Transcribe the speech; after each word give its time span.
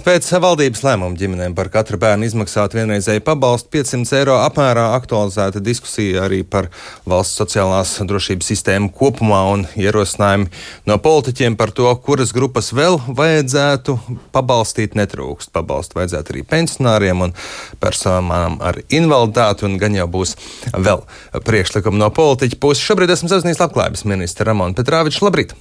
Pēc 0.00 0.26
valdības 0.40 0.80
lēmuma 0.84 1.18
ģimenēm 1.18 1.52
par 1.56 1.68
katru 1.72 1.98
bērnu 2.00 2.24
izmaksāt 2.24 2.72
vienreizēju 2.76 3.20
pabalstu 3.26 3.68
500 3.74 4.16
eiro 4.16 4.36
apmērā 4.40 4.86
aktualizēta 4.96 5.60
diskusija 5.60 6.22
arī 6.24 6.38
par 6.46 6.70
valsts 7.10 7.36
sociālās 7.40 7.92
drošības 8.08 8.48
sistēmu 8.52 8.88
kopumā 8.96 9.42
un 9.52 9.66
ierosinājumi 9.76 10.48
no 10.88 10.98
politiķiem 11.04 11.58
par 11.60 11.74
to, 11.76 11.90
kuras 12.06 12.32
grupas 12.36 12.72
vēl 12.76 12.96
vajadzētu 13.06 13.98
pabalstīt 14.32 14.96
netrūkst. 14.96 15.52
Pabalstu 15.52 16.00
vajadzētu 16.00 16.36
arī 16.36 16.44
pensionāriem 16.48 17.26
un 17.28 17.36
personām 17.82 18.60
ar 18.64 18.80
invaliditāti, 18.88 19.68
un 19.68 19.80
gan 19.82 19.98
jau 20.00 20.08
būs 20.10 20.36
vēl 20.76 21.04
priekšlikumi 21.44 22.00
no 22.00 22.08
politiķa 22.14 22.60
puses. 22.62 22.86
Šobrīd 22.88 23.12
esmu 23.16 23.32
sazinājies 23.32 23.60
labklājības 23.66 24.06
ministra 24.08 24.48
Ramona 24.48 24.78
Petrāviča. 24.80 25.26
Labrīt! 25.28 25.58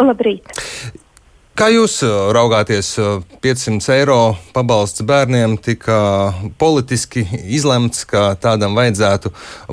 Labrīt! 0.00 0.60
Kā 1.58 1.66
jūs 1.68 1.98
uh, 2.06 2.30
raugāties? 2.32 2.94
500 3.42 3.74
uh, 3.76 3.90
eiro 3.96 4.18
pabalsts 4.54 5.02
bērniem 5.06 5.58
tika 5.60 5.98
politiski 6.60 7.24
izlemts, 7.42 8.06
ka 8.08 8.30
tādam 8.40 8.78
vajadzētu 8.78 9.32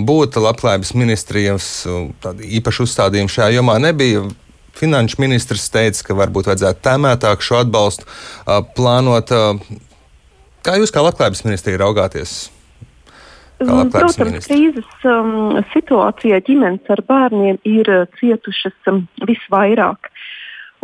būt. 0.10 0.40
Labklājības 0.42 0.94
ministrijas 0.98 1.70
uh, 1.88 2.10
īpaši 2.60 2.84
uzstādījumi 2.88 3.32
šajā 3.32 3.60
jomā 3.60 3.78
nebija. 3.84 4.26
Finanšu 4.78 5.22
ministrs 5.24 5.70
teica, 5.74 6.04
ka 6.06 6.18
varbūt 6.18 6.52
vajadzētu 6.52 6.84
tēmētāk 6.86 7.42
šo 7.42 7.64
atbalstu 7.64 8.06
plānot. 8.78 9.32
Kā 10.62 10.76
jūs 10.78 10.94
kā 10.94 11.02
labklājības 11.02 11.42
ministrija 11.48 11.80
raugāties? 11.82 12.36
Mm, 13.58 13.90
protams, 13.90 14.20
ministri? 14.22 14.54
krīzes 14.54 15.08
um, 15.10 15.58
situācijā 15.72 16.38
ģimenes 16.46 16.92
ar 16.94 17.02
bērniem 17.10 17.58
ir 17.66 17.90
cietušas 18.20 18.92
um, 18.92 19.08
visvairāk. 19.26 20.12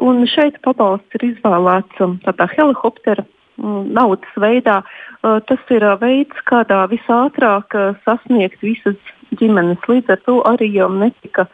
Un 0.02 0.24
šeit 0.26 0.58
pabalsts 0.66 1.18
ir 1.18 1.26
izvēlēts 1.30 2.02
um, 2.02 2.16
tādā 2.26 2.48
helikoptera 2.56 3.24
um, 3.62 3.86
naudas 3.94 4.38
veidā. 4.42 4.82
Uh, 5.22 5.38
tas 5.48 5.62
ir 5.74 5.86
uh, 5.86 5.98
veids, 6.02 6.40
kādā 6.50 6.84
visātrāk 6.92 7.78
uh, 7.78 7.94
sasniegt 8.08 8.64
visas 8.66 8.98
ģimenes. 9.40 9.84
Līdz 9.88 10.16
ar 10.16 10.24
to 10.26 10.40
arī 10.50 10.72
jau 10.74 10.90
netika 10.90 11.46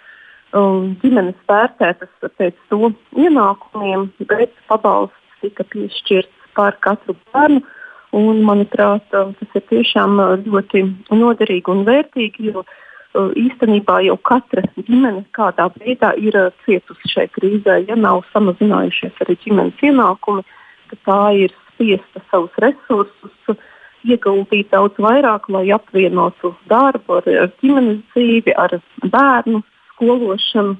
um, 0.54 0.96
ģimenes 1.04 1.38
vērtētas 1.52 2.32
pēc 2.40 2.56
to 2.72 2.94
ienākumiem, 3.20 4.08
bet 4.32 4.56
pabalsts 4.72 5.44
tika 5.44 5.68
piešķirts 5.74 6.56
par 6.56 6.80
katru 6.86 7.18
bērnu. 7.34 7.66
Un, 8.10 8.40
manuprāt, 8.42 9.04
tas 9.14 9.52
ir 9.54 9.62
tiešām 9.70 10.16
ļoti 10.48 10.80
noderīgi 11.14 11.70
un 11.70 11.84
vērtīgi, 11.86 12.48
jo 12.50 12.64
uh, 12.64 12.72
īstenībā 13.16 14.02
jau 14.06 14.18
katra 14.22 14.64
ģimene 14.78 15.24
kādā 15.34 15.70
veidā 15.80 16.14
ir 16.18 16.36
uh, 16.38 16.52
cietusi 16.66 17.10
šai 17.10 17.28
krīzē. 17.34 17.80
Ja 17.90 17.96
nav 17.96 18.24
samazinājušies 18.34 19.18
arī 19.26 19.38
ģimenes 19.46 19.82
ienākumi, 19.82 20.46
tad 20.92 21.00
tā 21.08 21.22
ir 21.46 21.56
spiesta 21.74 22.22
savus 22.30 22.54
resursus 22.62 23.58
ieguldīt 24.06 24.70
daudz 24.72 24.96
vairāk, 25.02 25.50
lai 25.52 25.68
apvienotu 25.76 26.54
darbu 26.70 27.20
ar, 27.20 27.28
ar 27.46 27.52
ģimenes 27.62 28.04
dzīvi, 28.14 28.54
ar 28.56 28.78
bērnu 29.04 29.64
skološanu. 29.94 30.78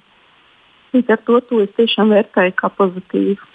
Līdz 0.94 1.14
ar 1.14 1.20
to, 1.26 1.40
to 1.50 1.64
es 1.66 1.74
tiešām 1.78 2.14
vērtēju 2.14 2.56
kā 2.58 2.70
pozitīvu. 2.78 3.50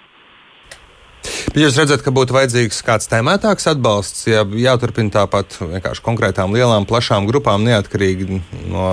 Jūs 1.55 1.77
redzat, 1.79 2.01
ka 2.03 2.11
būtu 2.11 2.35
vajadzīgs 2.35 2.81
kāds 2.83 3.07
tēmētāks 3.07 3.69
atbalsts, 3.71 4.25
ja 4.27 4.41
jāturpina 4.43 5.13
tāpat 5.21 5.55
vienkārši 5.63 6.03
konkrētām 6.03 6.51
lielām, 6.51 6.83
plašām 6.83 7.29
grupām, 7.31 7.63
neatkarīgi 7.69 8.41
no 8.73 8.89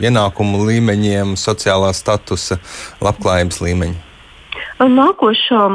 ienākumu 0.00 0.62
līmeņiem, 0.70 1.34
sociālā 1.36 1.90
statusa, 1.92 2.56
labklājības 3.04 3.60
līmeņa? 3.66 4.06
Nākošā 4.88 5.66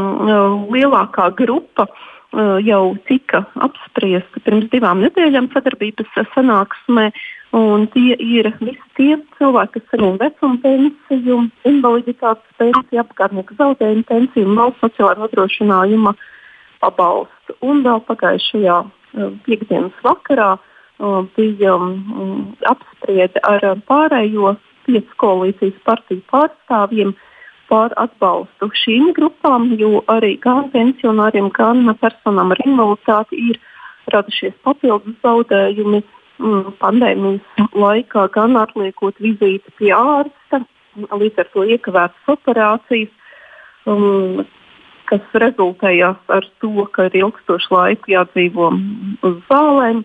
lielākā 0.73 1.29
grupa 1.37 1.85
jau 2.65 2.81
tika 3.05 3.43
apspriesta 3.61 4.41
pirms 4.41 4.71
divām 4.73 5.05
nedēļām 5.05 5.51
sadarbības 5.53 6.17
sanāksmē. 6.33 7.11
Un 7.53 7.83
tie 7.93 8.15
ir 8.17 8.47
visi 8.57 8.81
tie 8.97 9.19
cilvēki, 9.37 9.77
kas 9.77 9.91
saņem 9.91 10.15
vecuma 10.17 10.55
pensiju, 10.63 11.35
invaliditātes 11.69 12.55
pensiju, 12.57 13.03
apgādnieku 13.03 13.53
zaudējumu 13.59 14.07
pensiju 14.09 14.47
un 14.49 14.57
valsts 14.57 14.81
sociālā 14.81 15.19
nodrošinājuma 15.19 16.15
pabalstu. 16.83 17.57
Un 17.63 17.81
vēl 17.87 18.03
pagājušajā 18.09 18.77
uh, 18.83 19.33
piekdienas 19.47 19.95
vakarā 20.05 20.53
uh, 20.59 21.23
bija 21.37 21.75
um, 21.79 22.53
apspriede 22.69 23.41
ar 23.47 23.65
pārējo 23.87 24.57
piecu 24.87 25.19
koalīcijas 25.23 25.77
partiju 25.87 26.23
pārstāvjiem 26.31 27.13
par 27.71 27.93
atbalstu 27.97 28.69
šīm 28.83 29.13
grupām, 29.17 29.71
jo 29.79 30.03
arī 30.11 30.35
gan 30.43 30.67
pensionāriem, 30.73 31.49
gan 31.55 31.87
personām 32.01 32.51
ar 32.53 32.61
invaliditāti 32.65 33.39
ir 33.51 33.61
radušies 34.13 34.55
papildus 34.67 35.15
zaudējumi 35.23 36.01
mm, 36.03 36.73
pandēmijas 36.81 37.71
laikā, 37.85 38.27
gan 38.35 38.59
atliekot 38.59 39.19
vizīti 39.23 39.73
pie 39.79 39.93
ārsta, 39.95 40.63
līdz 41.23 41.41
ar 41.41 41.51
to 41.53 41.65
iekavētas 41.75 42.33
operācijas, 42.35 43.13
um, 43.89 44.43
kas 45.09 45.37
rezultējās 45.43 46.19
ar 46.33 46.47
to, 46.61 46.87
ka 46.95 47.07
ir 47.09 47.19
ilgstošu 47.23 47.73
laiku 47.75 48.13
jādzīvo 48.15 48.71
uz 49.23 49.39
zālēm. 49.49 50.03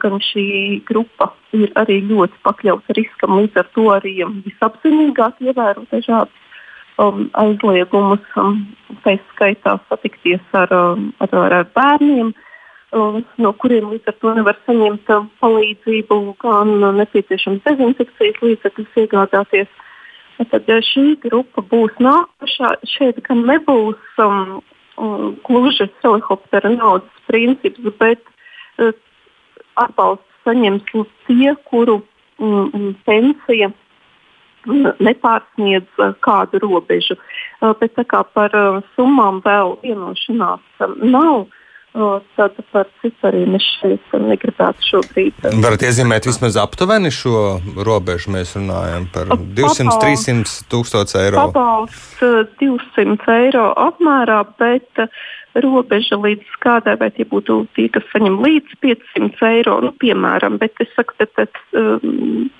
Gan 0.00 0.14
šī 0.24 0.46
grupa 0.88 1.28
ir 1.52 1.68
arī 1.76 1.98
ļoti 2.08 2.38
pakļauta 2.46 2.94
riskam, 2.96 3.34
līdz 3.36 3.58
ar 3.60 3.66
to 3.76 3.84
arī 3.92 4.14
visapzinīgāk 4.46 5.42
ievēro 5.44 5.84
dažādas 5.90 6.32
um, 6.98 7.28
aizliegumus, 7.40 8.24
um, 8.40 8.62
tā 9.04 9.18
skaitā 9.34 9.76
satikties 9.90 10.42
ar, 10.56 10.72
um, 10.72 11.10
ar, 11.20 11.36
ar 11.44 11.68
bērniem. 11.76 12.32
Uh, 12.94 13.20
no 13.42 13.50
kuriem 13.58 13.88
līdz 13.90 14.12
ar 14.12 14.18
to 14.22 14.34
nevar 14.36 14.58
saņemt 14.64 15.08
uh, 15.10 15.24
palīdzību, 15.42 16.18
gan 16.42 16.76
nepieciešams 17.00 17.64
dezinfekcijas 17.66 18.38
līdzekļus 18.44 19.00
iegādāties. 19.04 19.80
Tad 20.34 20.70
šī 20.88 21.04
grupa 21.22 21.62
būs 21.70 21.94
nākošā. 22.02 22.74
Šeit 22.90 23.20
gan 23.26 23.44
nebūs 23.46 24.18
um, 24.22 24.58
um, 24.98 25.36
gluži 25.46 25.86
helikoptera 26.02 26.72
naudas 26.74 27.26
princips, 27.30 27.78
bet 28.00 28.22
uh, 28.82 28.90
atbalsts 29.78 30.42
saņems 30.44 31.06
tie, 31.28 31.54
kuru 31.70 32.00
um, 32.42 32.92
pensija 33.06 33.70
nepārsniedz 34.66 36.02
uh, 36.02 36.14
kādu 36.24 36.60
robežu. 36.64 37.16
Uh, 37.60 37.74
bet 37.78 37.94
kā 38.10 38.24
par 38.34 38.54
uh, 38.58 38.80
summām 38.96 39.38
vēl 39.44 39.78
vienošanās 39.84 40.86
um, 40.86 40.98
nav. 41.14 41.46
Tad 41.94 42.56
par 42.72 42.88
cipariem 42.98 43.54
es 43.54 43.66
šeit 43.78 44.14
negribētu 44.18 44.82
šobrīd. 44.82 45.44
Varat 45.62 45.84
iezīmēt 45.86 46.26
vismaz 46.26 46.56
aptuveni 46.58 47.12
šo 47.14 47.60
robežu. 47.86 48.32
Mēs 48.34 48.56
runājam 48.58 49.06
par 49.14 49.30
200-300 49.30 50.66
tūkstoši 50.72 51.20
eiro. 51.20 51.44
Pabalsts 51.52 52.24
200 52.58 53.36
eiro 53.36 53.68
apmērā, 53.78 54.40
bet 54.58 55.04
robeža 55.62 56.18
līdz 56.18 56.58
kādai, 56.64 56.96
vai 56.98 57.12
tie 57.14 57.28
būtu 57.30 57.60
tie, 57.78 57.86
kas 57.94 58.10
saņem 58.10 58.40
līdz 58.42 58.74
500 58.82 59.46
eiro, 59.52 59.78
nu, 59.86 59.94
piemēram. 60.02 60.58
Bet 60.58 60.82
es 60.82 60.90
saku, 60.98 61.14
ka 61.20 61.30
tas, 61.30 61.62
um. 61.78 62.50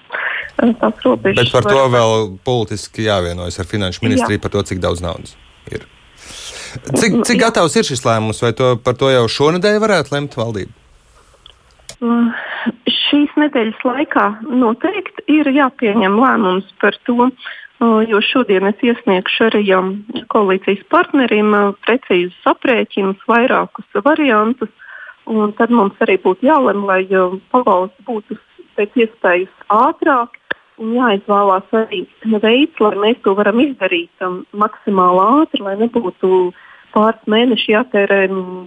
Bet 0.62 1.50
par 1.50 1.67
to 1.67 1.83
vēl 1.91 2.28
politiski 2.47 3.09
jāvienojas 3.09 3.59
ar 3.59 3.67
finanšu 3.67 4.06
ministriju 4.06 4.39
Jā. 4.39 4.43
par 4.47 4.55
to, 4.55 4.62
cik 4.71 4.78
daudz 4.84 5.03
naudas 5.03 5.34
ir. 5.75 5.83
Cik, 6.75 7.21
cik 7.27 7.41
gatavs 7.41 7.77
ir 7.79 7.87
šis 7.87 8.03
lēmums, 8.07 8.43
vai 8.43 8.53
to, 8.57 8.75
par 8.83 8.97
to 8.99 9.11
jau 9.12 9.27
šonadēļ 9.31 9.79
varētu 9.83 10.15
lemt 10.15 10.37
valdība? 10.39 10.73
Uh, 12.05 12.31
šīs 12.91 13.33
nedēļas 13.39 13.83
laikā 13.87 14.25
noteikti 14.51 15.25
ir 15.39 15.49
jāpieņem 15.55 16.17
lēmums 16.19 16.67
par 16.83 16.97
to, 17.07 17.29
uh, 17.29 18.01
jo 18.09 18.21
šodien 18.25 18.67
es 18.71 18.83
iesniegšu 18.83 19.49
arī 19.49 19.62
um, 19.77 19.93
koalīcijas 20.33 20.83
partneriem 20.93 21.55
uh, 21.55 21.71
precīzus 21.87 22.51
aprēķinus, 22.55 23.23
vairākus 23.31 24.03
variantus. 24.05 24.73
Tad 25.56 25.70
mums 25.73 26.03
arī 26.05 26.19
būtu 26.20 26.44
jālem, 26.44 26.82
lai 26.85 27.05
um, 27.17 27.38
pavalsts 27.55 28.05
būtu 28.05 28.37
pēc 28.77 28.99
iespējas 29.06 29.62
ātrāk 29.73 30.37
un 30.82 30.93
jāizvēlās 30.97 31.70
arī 31.79 32.03
veids, 32.43 32.81
lai 32.82 32.94
mēs 33.06 33.20
to 33.25 33.35
varam 33.38 33.61
izdarīt 33.62 34.27
um, 34.27 34.43
maksimāli 34.59 35.25
ātri, 35.41 35.62
lai 35.65 35.77
nebūtu 35.81 36.31
pāris 36.94 37.31
mēneši 37.31 37.75
jātērē 37.75 38.20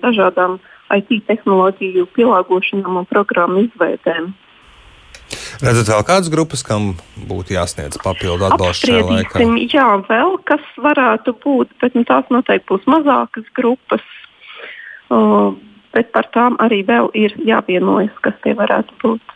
dažādām 0.03 0.59
IT 0.95 1.23
tehnoloģiju 1.27 2.07
pielāgošanām 2.15 3.01
un 3.01 3.07
programmu 3.09 3.65
izveidēm. 3.67 4.33
Redzat, 5.57 5.89
vēl 5.89 6.03
kādas 6.07 6.29
grupas, 6.31 6.61
kam 6.63 6.91
būtu 7.27 7.55
jāsniedz 7.55 7.99
papildu 8.03 8.45
atbalstu 8.47 8.91
šajā 8.91 9.05
laikā? 9.07 9.47
Jā, 9.73 9.87
vēl 10.07 10.37
kas 10.47 10.63
varētu 10.79 11.33
būt, 11.43 11.73
bet 11.81 11.97
nu, 11.97 12.05
tās 12.07 12.29
noteikti 12.31 12.69
būs 12.69 12.85
mazākas 12.87 13.47
grupas. 13.57 14.05
Uh, 15.07 15.55
bet 15.95 16.11
par 16.15 16.29
tām 16.35 16.59
arī 16.63 16.83
vēl 16.87 17.09
ir 17.17 17.35
jāvienojas, 17.47 18.13
kas 18.25 18.37
tie 18.43 18.53
varētu 18.57 18.99
būt. 19.03 19.35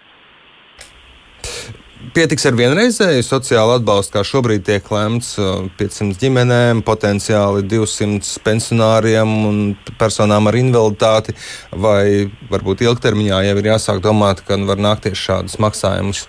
Pietiks 2.15 2.45
ar 2.49 2.55
vienreizēju 2.59 3.23
sociālu 3.25 3.75
atbalstu, 3.77 4.15
kā 4.15 4.23
šobrīd 4.27 4.65
tiek 4.67 4.87
lemts 4.93 5.33
500 5.79 6.19
ģimenēm, 6.21 6.81
potenciāli 6.87 7.63
200 7.71 8.43
pensionāriem 8.45 9.33
un 9.47 9.59
personām 9.99 10.49
ar 10.51 10.57
invaliditāti, 10.59 11.35
vai 11.71 12.27
varbūt 12.51 12.83
ilgtermiņā 12.87 13.43
jau 13.47 13.57
ir 13.61 13.69
jāsāk 13.71 14.01
domāt, 14.03 14.43
ka 14.47 14.59
var 14.67 14.81
nākties 14.81 15.19
šādus 15.19 15.59
maksājumus 15.63 16.25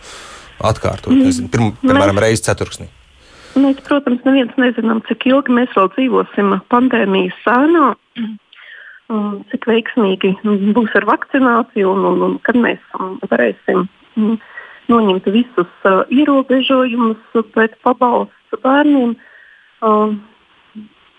atkārtot, 0.62 1.12
mm. 1.14 1.24
nezinu, 1.26 1.50
pirm, 1.52 1.72
piemēram, 1.82 2.20
reizes 2.22 2.46
ceturksnī. 2.46 2.88
Mēs, 3.58 3.82
protams, 3.84 4.22
neviens 4.24 4.54
nezinām, 4.56 5.02
cik 5.08 5.26
ilgi 5.28 5.52
mēs 5.52 5.74
vēl 5.76 5.90
dzīvosim 5.96 6.54
pandēmijas 6.72 7.42
sēnā, 7.44 7.90
cik 9.50 9.68
veiksmīgi 9.68 10.36
būs 10.76 10.94
ar 11.00 11.08
vakcināciju 11.10 11.90
un, 11.92 12.06
un, 12.12 12.24
un 12.28 12.38
kad 12.46 12.56
mēs 12.56 12.80
varēsim 13.28 13.84
noņemt 14.92 15.28
visus 15.34 15.72
uh, 15.88 16.02
ierobežojumus, 16.12 17.40
bet 17.56 17.74
pabalsts 17.86 18.60
bērniem 18.62 19.16
uh, 19.16 20.12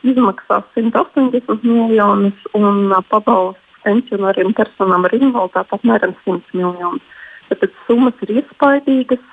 izmaksās 0.04 0.68
180 0.78 1.66
miljonus 1.66 2.48
un 2.58 2.92
uh, 2.92 3.02
pabalsts 3.10 3.62
pensionāriem 3.84 4.54
personām 4.56 5.08
ar 5.08 5.16
invaliditāti 5.18 5.78
apmēram 5.78 6.16
100 6.24 6.58
miljonus. 6.60 7.20
Tāpēc 7.50 7.75
summas 7.88 8.24
ir 8.25 8.38
iespaidīgas. 8.40 9.25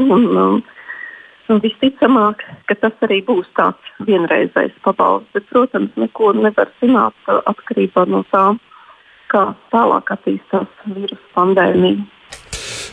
Un, 0.00 0.24
uh, 0.36 1.58
visticamāk, 1.62 2.42
ka 2.68 2.74
tas 2.82 3.04
arī 3.06 3.22
būs 3.24 3.48
tāds 3.56 3.92
vienreizējs 4.08 4.76
pabalsts. 4.84 5.30
Bet, 5.36 5.46
protams, 5.52 5.92
neko 5.96 6.32
nevar 6.36 6.72
zināt 6.82 7.16
uh, 7.30 7.40
atkarībā 7.52 8.06
no 8.10 8.24
tā, 8.32 8.48
kā 9.32 9.46
tālāk 9.72 10.12
attīstās 10.16 10.68
vīrusu 10.86 11.32
pandēmija 11.36 12.04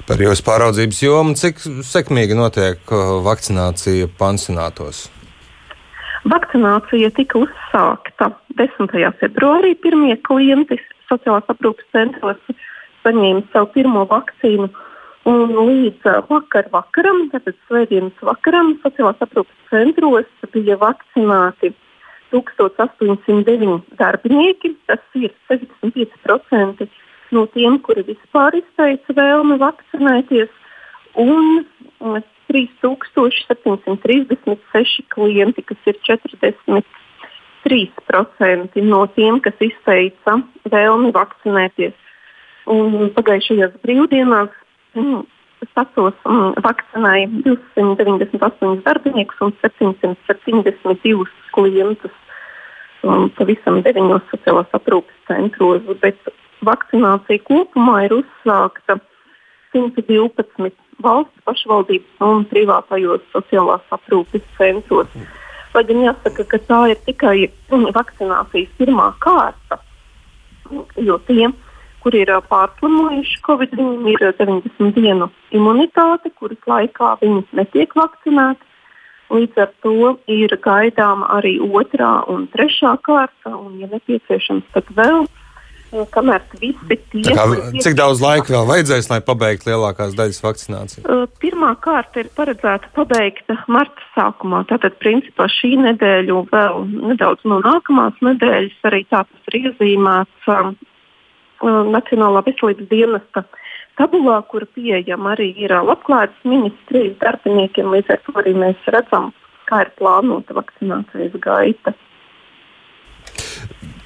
par 0.07 0.21
jūsu 0.21 0.43
pāraudzības 0.45 1.01
jomu. 1.03 1.35
Cik 1.39 1.61
sekmīgi 1.87 2.35
notiek 2.37 2.79
uh, 2.91 3.19
vakcinācija 3.25 4.09
pansionātos? 4.19 5.07
Vakcinācija 6.29 7.11
tika 7.17 7.41
uzsākta 7.43 8.31
10. 8.59 8.95
februārī. 9.19 9.73
Pirmie 9.83 10.15
klienti 10.27 10.79
sociālās 11.09 11.47
aprūpes 11.51 11.87
centros 11.95 12.39
saņēma 13.03 13.45
savu 13.51 13.71
pirmo 13.75 14.07
vakcīnu. 14.11 14.69
Un 15.29 15.53
līdz 15.55 16.09
uh, 16.09 16.19
vakar 16.27 16.67
vakaram, 16.73 17.27
tātad 17.31 17.55
svētdienas 17.69 18.25
vakaram, 18.27 18.73
sociālās 18.83 19.23
aprūpes 19.23 19.71
centros 19.71 20.27
bija 20.55 20.75
vakcinēti 20.81 21.71
1809 22.35 23.79
darbinieki. 23.99 24.75
Tas 24.89 25.03
ir 25.15 25.31
65% 25.51 26.89
no 27.35 27.43
tiem, 27.53 27.73
kuri 27.85 28.01
vispār 28.07 28.51
izteica 28.59 29.09
vēlmi 29.17 29.55
vakcinēties, 29.61 30.51
un 31.19 31.43
3736 32.51 35.07
klienti, 35.13 35.61
kas 35.65 35.81
ir 35.89 35.95
43% 36.09 38.81
no 38.83 39.01
tiem, 39.15 39.33
kas 39.43 39.57
izteica 39.59 40.31
vēlmi 40.69 41.11
vakcinēties. 41.15 41.93
Un 42.73 43.09
pagājušajās 43.15 43.73
brīvdienās 43.83 44.51
mm, 44.95 45.21
Sacos 45.73 46.17
mm, 46.27 46.51
vakcinēja 46.63 47.27
298 47.45 48.83
darbiniekus 48.85 49.39
un 49.43 49.51
772 49.61 51.25
klientus 51.55 52.15
um, 53.03 53.29
pavisam 53.37 53.75
deviņos 53.85 54.23
sociālās 54.31 54.69
aprūpes 54.75 55.17
centros. 55.29 55.83
Bet 56.03 56.19
vakcinācija 56.67 57.43
kopumā 57.47 58.05
ir 58.07 58.17
uzsākta 58.21 58.99
112 59.73 60.71
valsts 61.03 61.45
pašvaldības 61.47 62.25
un 62.27 62.45
privātajos 62.51 63.23
sociālās 63.33 63.95
aprūpes 63.95 64.45
centros. 64.57 65.09
Lai 65.73 65.83
gan 65.89 66.03
jāsaka, 66.05 66.45
ka 66.45 66.59
tā 66.67 66.79
ir 66.93 66.99
tikai 67.07 67.37
vakcinācijas 67.71 68.73
pirmā 68.77 69.09
kārta, 69.23 69.79
jo 71.01 71.17
tiem, 71.27 71.55
kur 72.03 72.15
ir 72.17 72.29
pārslimojuši 72.49 73.39
Covid, 73.47 73.73
viņiem 73.79 74.11
ir 74.11 74.27
90 74.37 74.93
dienu 74.97 75.29
imunitāte, 75.55 76.29
kuras 76.37 76.69
laikā 76.69 77.15
viņi 77.23 77.41
netiek 77.57 77.95
vakcinēti. 77.97 78.69
Līdz 79.33 79.61
ar 79.63 79.69
to 79.81 80.11
ir 80.29 80.53
gaidāma 80.61 81.29
arī 81.39 81.55
otrā 81.63 82.11
un 82.29 82.43
trešā 82.53 82.97
kārta, 83.07 83.55
un, 83.55 83.79
ja 83.81 83.87
nepieciešams, 83.89 84.67
tad 84.75 84.91
vēl 84.93 85.23
kamēr 86.13 86.43
visi 86.59 86.97
tie. 87.11 87.23
Kā, 87.37 87.45
cik 87.85 87.97
daudz 87.99 88.21
laika 88.23 88.53
vēl 88.55 88.69
vajadzēs, 88.69 89.09
lai 89.11 89.19
pabeigtu 89.25 89.69
lielākās 89.71 90.15
daļas 90.17 90.41
vakcināciju? 90.43 91.19
Pirmā 91.43 91.73
kārta 91.83 92.23
ir 92.23 92.31
paredzēta 92.37 92.91
pabeigta 92.95 93.57
marta 93.71 94.07
sākumā. 94.15 94.63
Tātad, 94.69 94.97
principā, 95.03 95.47
šī 95.51 95.75
nedēļa 95.83 96.37
un 96.39 96.49
vēl 96.51 96.81
nedaudz 97.13 97.45
no 97.49 97.59
nākamās 97.63 98.17
nedēļas 98.25 98.89
arī 98.89 99.03
tā 99.11 99.23
tas 99.27 99.51
ir 99.51 99.69
iezīmēts 99.69 100.49
um, 100.53 100.73
Nacionālā 101.63 102.41
veselības 102.43 102.89
dienesta 102.89 103.45
tabulā, 103.99 104.41
kur 104.51 104.65
pieejama 104.75 105.31
arī 105.35 105.53
ir 105.63 105.71
labklājības 105.71 106.41
ministrijas 106.49 107.15
darbiniekiem. 107.21 107.91
Līdz 107.93 108.15
ar 108.15 108.19
to 108.25 108.35
arī 108.41 108.55
mēs 108.65 108.89
redzam, 108.91 109.29
kā 109.69 109.85
ir 109.85 109.93
plānota 109.99 110.57
vakcinācijas 110.57 111.37
gaita. 111.43 111.93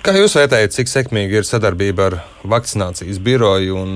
Kā 0.08 0.14
jūs 0.16 0.38
vērtējat, 0.38 0.72
cik 0.72 0.88
sekmīgi 0.88 1.36
ir 1.36 1.44
sadarbība 1.44 2.06
ar 2.08 2.14
vakcinācijas 2.48 3.18
biroju 3.20 3.74
un 3.76 3.90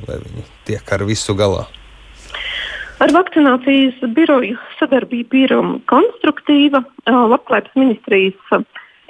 vai 0.00 0.14
viņi 0.22 0.44
tiek 0.64 0.92
ar 0.96 1.02
visu 1.04 1.34
galā? 1.36 1.66
Ar 3.04 3.10
vakcinācijas 3.12 3.98
biroju 4.16 4.54
sadarbība 4.78 5.36
ir 5.36 5.52
um, 5.58 5.74
konstruktīva. 5.92 6.80
Labklājības 7.04 7.76
ministrijas 7.76 8.62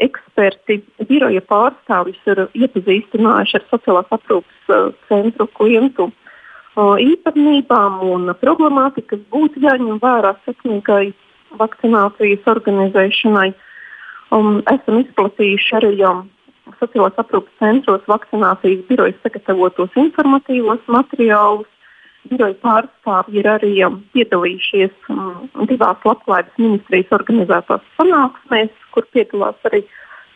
eksperti, 0.03 0.81
biroja 1.07 1.45
pārstāvis 1.47 2.19
ir 2.27 2.41
iepazīstinājuši 2.59 3.55
ar 3.61 3.65
sociālās 3.71 4.11
aprūpas 4.17 4.99
centru 5.07 5.47
klientu 5.61 6.09
īpatnībām 7.05 8.01
un 8.09 8.33
problemātiku, 8.41 9.13
kas 9.13 9.23
būtu 9.31 9.63
jāņem 9.63 10.03
vērā 10.03 10.35
sekmīgai 10.49 11.13
vakcinācijas 11.63 12.51
organizēšanai. 12.51 13.47
Um, 14.35 14.59
esam 14.75 14.99
izplatījuši 15.05 15.79
arī 15.79 15.95
um, 16.03 16.27
sociālās 16.81 17.19
aprūpes 17.21 17.59
centros 17.63 18.05
vakcinācijas 18.11 18.87
birojas 18.89 19.19
sagatavotos 19.25 19.99
informatīvos 19.99 20.83
materiālus. 20.87 21.69
Biroja 22.29 22.57
pārstāvji 22.65 23.41
ir 23.41 23.47
arī 23.49 23.71
um, 23.87 24.01
piedalījušies 24.13 25.11
um, 25.15 25.47
divās 25.71 26.03
labklājības 26.05 26.59
ministrijas 26.61 27.15
organizētās 27.17 27.87
sanāksmēs, 27.97 28.75
kur 28.93 29.07
piedalās 29.15 29.71
arī 29.71 29.85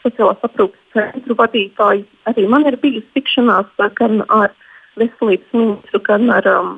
sociālās 0.05 0.47
aprūpes 0.47 0.95
centru 0.95 1.37
vadītāji. 1.39 2.07
Arī 2.31 2.47
man 2.49 2.65
ir 2.71 2.79
bijusi 2.83 3.11
tikšanās 3.19 3.69
gan 3.99 4.23
ar 4.29 4.55
veselības 5.01 5.53
ministru, 5.57 6.01
gan 6.07 6.31
ar 6.33 6.49
um, 6.53 6.73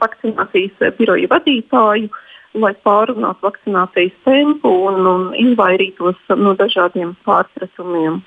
vakcinācijas 0.00 0.96
biroja 0.98 1.28
vadītāju, 1.32 2.08
lai 2.56 2.72
pārunātu 2.86 3.44
vakcinācijas 3.44 4.16
tempu 4.24 4.72
un, 4.88 5.02
un 5.10 5.28
izvairītos 5.36 6.18
no 6.40 6.54
dažādiem 6.56 7.14
pārpratumiem. 7.26 8.22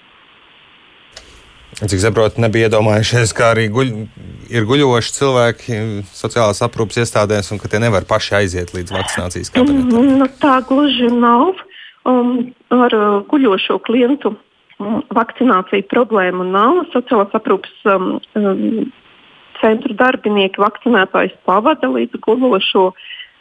Cik 1.79 2.01
saprotu, 2.03 2.41
nebija 2.43 2.67
iedomājušies, 2.67 3.31
ka 3.31 3.53
arī 3.53 3.69
guļ, 3.71 3.91
ir 4.51 4.65
guļoši 4.67 5.13
cilvēki 5.15 5.77
sociālās 6.12 6.59
aprūpes 6.65 7.00
iestādēs 7.05 7.53
un 7.53 7.62
ka 7.62 7.71
tie 7.71 7.79
nevar 7.79 8.03
paši 8.09 8.36
aiziet 8.41 8.74
līdz 8.75 8.91
vakcinācijas 8.91 9.53
kabinetam. 9.55 9.93
Mm, 9.93 10.17
nu, 10.19 10.27
tā 10.41 10.57
gluži 10.67 11.07
nav. 11.13 11.62
Um, 12.09 12.51
ar 12.75 12.95
uh, 12.95 13.07
guļošo 13.31 13.79
klientu 13.88 14.33
um, 14.33 15.00
vakcināciju 15.15 15.88
problēmu 15.91 16.50
nav. 16.51 16.83
Sociālās 16.91 17.31
aprūpes 17.39 17.88
um, 17.88 18.12
um, 18.36 18.91
centru 19.62 19.95
darbinieki 19.95 20.59
vakcinētājs 20.59 21.39
pavada 21.48 21.88
līdz 21.95 22.19
guļošo 22.27 22.89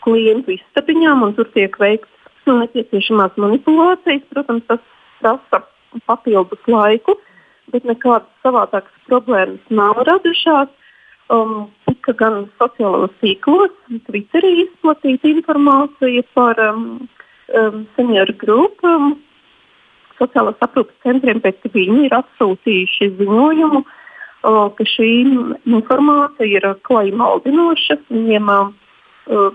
klientu 0.06 0.54
istabiņām, 0.54 1.26
un 1.26 1.34
tur 1.34 1.50
tiek 1.58 1.74
veikts 1.82 2.46
nepieciešamās 2.46 3.34
manipulācijas. 3.34 4.22
Protams, 4.30 4.66
tas 4.70 4.84
prasa 5.18 5.66
papildus 6.06 6.70
laiku 6.70 7.18
bet 7.72 7.86
nekādas 7.88 8.28
savādākas 8.44 9.06
problēmas 9.08 9.72
nav 9.72 10.02
radušās. 10.08 10.74
Um, 11.28 11.68
tika 11.84 12.14
gan 12.16 12.46
sociālajos 12.56 13.12
tīklos, 13.20 13.72
Twitterī 14.06 14.52
izplatīta 14.62 15.28
informācija 15.28 16.22
par 16.32 16.60
um, 16.64 16.86
um, 17.52 17.82
senioru 17.98 18.32
grupu, 18.40 18.88
um, 18.88 19.10
sociālās 20.16 20.56
aprūpes 20.64 20.96
centriem, 21.04 21.42
bet 21.44 21.60
viņi 21.74 22.06
ir 22.06 22.16
atsūtījuši 22.16 23.10
ziņojumu, 23.20 23.82
uh, 23.84 24.62
ka 24.78 24.88
šī 24.88 25.10
informācija 25.68 26.48
ir 26.48 26.68
klāja 26.88 27.12
maldinoša. 27.20 27.98
Viņiem 28.08 28.48
uh, 28.54 28.72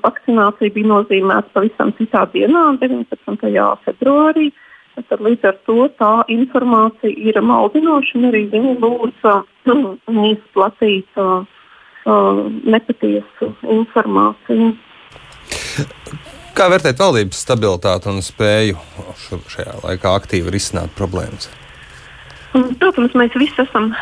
vakcinācija 0.06 0.78
bija 0.78 0.92
nozīmēta 0.94 1.58
pavisam 1.58 1.90
citā 1.98 2.28
dienā, 2.38 2.68
19. 2.86 3.50
februārī. 3.88 4.52
Uh, 4.54 4.70
Tad 4.94 5.22
līdz 5.26 5.48
ar 5.50 5.56
to 5.66 5.88
tā 5.98 6.12
informācija 6.30 7.10
ir 7.10 7.40
maldinoša, 7.42 8.18
un 8.20 8.30
arī 8.30 8.44
viņi 8.52 8.76
lūdza 8.84 9.40
izplatīt 10.34 11.18
uh, 11.18 11.42
uh, 12.06 12.44
nepatiesu 12.76 13.50
informāciju. 13.74 14.74
Kā 16.54 16.70
vērtēt 16.70 17.02
valdības 17.02 17.42
stabilitāti 17.42 18.12
un 18.12 18.22
spēju 18.22 18.78
šajā 19.50 19.80
laikā 19.82 20.14
aktīvi 20.20 20.54
risināt 20.54 20.94
problēmas? 20.98 21.50
Protams, 22.54 23.16
mēs 23.18 23.34
visi 23.42 23.64
esam 23.64 23.96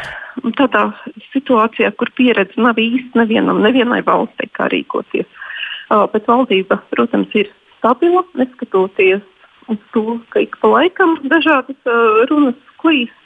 tādā 0.57 0.89
situācijā, 1.31 1.93
kur 1.95 2.12
pieredze 2.17 2.60
nav 2.60 2.79
īsti 2.81 3.15
nevienam, 3.15 3.62
nevienai 3.63 4.01
valstī, 4.03 4.50
kā 4.51 4.67
rīkoties. 4.74 5.29
Bet 6.12 6.27
valdība, 6.27 6.81
protams, 6.91 7.31
ir 7.39 7.48
stabila, 7.77 8.25
neskatoties 8.36 9.24
uz 9.68 9.82
to, 9.94 10.20
ka 10.30 10.41
ik 10.41 10.58
pa 10.62 10.72
laikam 10.72 11.18
dažādas 11.30 11.77
uh, 11.86 12.24
runas 12.30 12.58
klīst. 12.82 13.18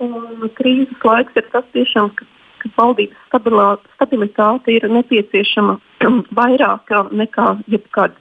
Un 0.00 0.48
krīzes 0.56 1.04
laiks 1.04 1.36
ir 1.36 1.46
tas 1.52 1.66
tiešām, 1.74 2.08
ka, 2.16 2.24
ka 2.62 2.70
valdības 2.78 3.18
stabilā, 3.28 3.68
stabilitāte 3.96 4.72
ir 4.76 4.88
nepieciešama 4.88 5.76
vairāk 6.40 6.94
nekā 7.12 7.48
jebkad. 7.68 8.16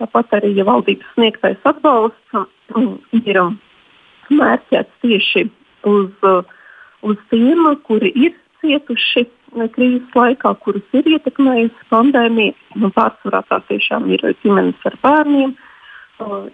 Tāpat 0.00 0.38
arī, 0.40 0.54
ja 0.56 0.66
valdības 0.68 1.16
sniegtais 1.16 1.68
atbalsts 1.68 2.36
ir 3.24 3.40
mērķēts 4.30 5.02
tieši 5.02 5.48
uz, 5.88 6.12
uz 7.02 7.26
tiem, 7.32 7.66
kuri 7.86 8.12
ir 8.14 8.36
cietuši 8.60 9.26
krīzes 9.74 10.14
laikā, 10.14 10.52
kurus 10.62 10.94
ir 10.94 11.08
ietekmējusi 11.16 11.88
pandēmija. 11.90 12.54
Pārsvarā 12.94 13.42
tā 13.48 13.58
tiešām 13.70 14.06
ir 14.14 14.22
ģimenes 14.44 14.86
ar 14.86 14.96
bērniem, 15.02 15.56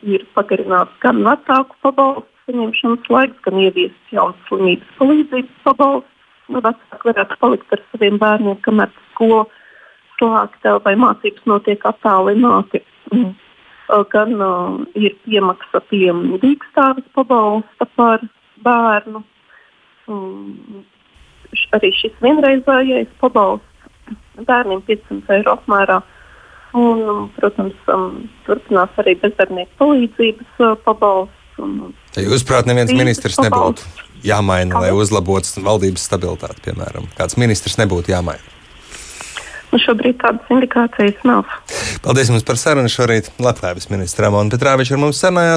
ir 0.06 0.26
pagarināts 0.36 0.98
gan 1.04 1.22
vecāku 1.26 1.78
pabalstu 1.84 2.28
saņemšanas 2.46 3.08
laiks, 3.10 3.40
gan 3.46 3.62
ieviests 3.62 4.12
jauns 4.14 4.38
slimības 4.48 4.92
palīdzības 5.00 5.62
pabalsts. 5.66 6.12
Nu, 6.46 6.60
vecāki 6.62 7.08
varētu 7.08 7.38
palikt 7.42 7.72
ar 7.74 7.80
saviem 7.90 8.20
bērniem, 8.22 8.60
kamēr 8.62 8.92
skola 9.08 9.46
slēgta 10.14 10.76
vai 10.84 10.94
mācības 11.00 11.48
notiek 11.50 11.88
attālināti. 11.90 12.84
Mm 13.10 13.34
gan 14.10 14.40
uh, 14.40 14.80
ir 14.94 15.14
piemaksa 15.24 15.80
pie 15.90 16.10
dīkstāves 16.42 17.06
pabalsta 17.14 17.86
par 17.96 18.22
bērnu. 18.64 19.22
Um, 20.06 20.84
arī 21.74 21.92
šis 21.94 22.14
vienreizējais 22.22 23.10
pabalsts 23.20 24.46
bērniem 24.46 24.82
500 24.86 25.38
eiro 25.38 25.56
apmērā. 25.56 26.00
Un, 26.76 27.28
protams, 27.38 27.76
um, 27.92 28.26
turpinās 28.44 28.98
arī 29.00 29.14
bezdarbnieku 29.22 29.72
palīdzības 29.80 30.58
uh, 30.60 30.74
pabalsts. 30.84 31.60
Un, 31.62 31.94
Jūsuprāt, 32.20 32.68
neviens 32.68 32.92
ministrs 32.92 33.38
nebūtu 33.40 33.86
jāmaina, 34.26 34.82
lai 34.82 34.90
uzlabotu 34.96 35.62
valdības 35.64 36.04
stabilitāti, 36.10 36.60
piemēram? 36.68 37.08
Kāds 37.16 37.38
ministrs 37.40 37.78
nebūtu 37.80 38.12
jāmaina? 38.12 38.52
Nu, 39.72 39.80
šobrīd 39.82 40.16
tādas 40.22 40.52
indikācijas 40.52 41.24
nav. 41.26 41.48
Paldies 42.04 42.30
jums 42.30 42.44
par 42.46 42.58
sarunu 42.60 42.88
šorīt. 42.92 43.32
Labklājības 43.42 43.90
ministra 43.90 44.30
Mona 44.32 44.52
Petrāviča 44.52 44.94
ar 44.94 45.02
mums 45.02 45.18
sarunājās. 45.20 45.54